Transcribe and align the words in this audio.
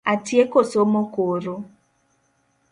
Atieko 0.13 0.59
somo 0.71 1.01
koro 1.13 1.53